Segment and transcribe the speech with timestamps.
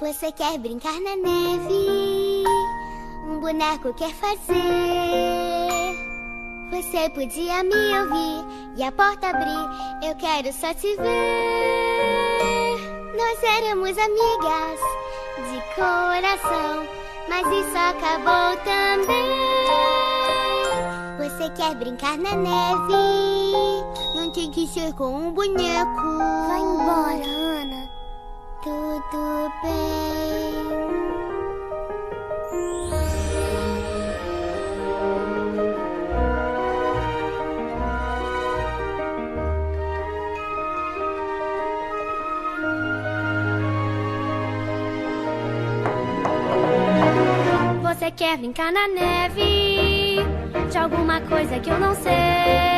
[0.00, 2.44] Você quer brincar na neve?
[3.26, 4.54] Um boneco quer fazer?
[6.70, 8.44] Você podia me ouvir
[8.76, 10.06] e a porta abrir.
[10.08, 11.02] Eu quero só te ver.
[13.16, 14.78] Nós éramos amigas
[15.50, 16.86] de coração,
[17.28, 19.26] mas isso acabou também.
[21.18, 23.82] Você quer brincar na neve?
[24.14, 26.02] Não tem que ser com um boneco.
[26.46, 27.97] Vai embora, Ana.
[28.62, 30.18] Tudo bem.
[47.82, 50.18] Você quer brincar na neve?
[50.70, 52.77] De alguma coisa que eu não sei.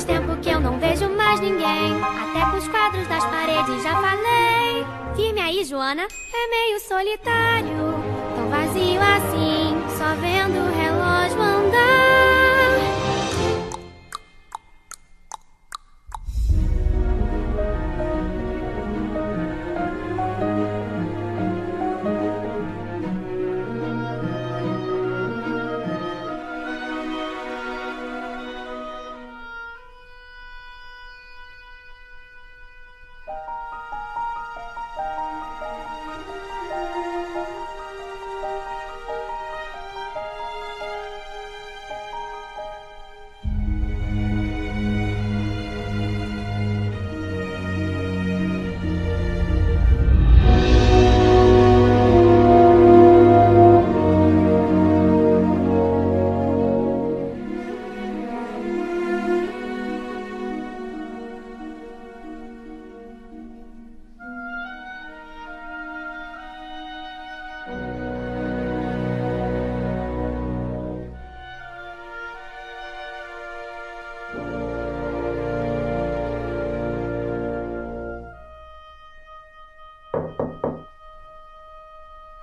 [0.00, 1.92] Faz tempo que eu não vejo mais ninguém.
[2.02, 4.86] Até com os quadros das paredes já falei.
[5.14, 8.09] Firme aí, Joana, é meio solitário.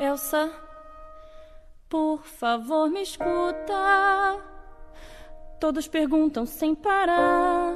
[0.00, 0.50] Elsa,
[1.88, 4.42] por favor, me escuta.
[5.58, 7.74] Todos perguntam sem parar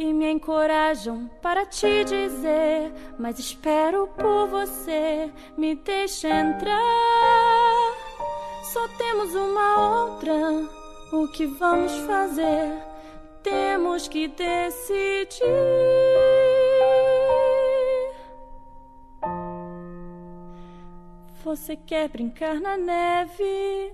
[0.00, 6.80] e me encorajam para te dizer, mas espero por você, me deixa entrar.
[8.62, 10.32] Só temos uma outra,
[11.12, 12.72] o que vamos fazer?
[13.42, 15.44] Temos que decidir.
[21.50, 23.92] Você quer brincar na neve?